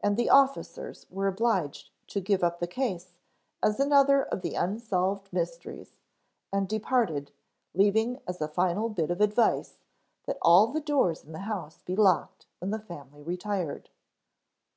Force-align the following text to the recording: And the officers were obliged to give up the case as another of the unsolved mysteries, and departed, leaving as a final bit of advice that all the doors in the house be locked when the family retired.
And 0.00 0.16
the 0.16 0.30
officers 0.30 1.04
were 1.10 1.26
obliged 1.26 1.90
to 2.10 2.20
give 2.20 2.44
up 2.44 2.60
the 2.60 2.68
case 2.68 3.14
as 3.60 3.80
another 3.80 4.22
of 4.22 4.40
the 4.40 4.54
unsolved 4.54 5.32
mysteries, 5.32 5.96
and 6.52 6.68
departed, 6.68 7.32
leaving 7.74 8.20
as 8.28 8.40
a 8.40 8.46
final 8.46 8.88
bit 8.88 9.10
of 9.10 9.20
advice 9.20 9.80
that 10.26 10.38
all 10.42 10.68
the 10.68 10.80
doors 10.80 11.24
in 11.24 11.32
the 11.32 11.40
house 11.40 11.82
be 11.82 11.96
locked 11.96 12.46
when 12.60 12.70
the 12.70 12.78
family 12.78 13.20
retired. 13.24 13.90